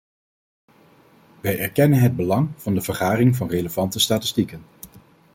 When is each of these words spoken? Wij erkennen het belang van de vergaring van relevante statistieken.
Wij 1.41 1.59
erkennen 1.59 1.99
het 1.99 2.15
belang 2.15 2.49
van 2.55 2.73
de 2.75 2.81
vergaring 2.81 3.35
van 3.35 3.47
relevante 3.49 3.99
statistieken. 3.99 4.63